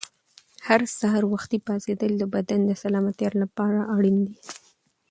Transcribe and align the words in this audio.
هر 0.67 0.81
سهار 0.97 1.23
وختي 1.33 1.57
پاڅېدل 1.67 2.11
د 2.17 2.23
بدن 2.35 2.59
د 2.65 2.71
سلامتیا 2.83 3.29
لپاره 3.43 3.79
اړین 3.95 4.17
دي. 4.27 4.35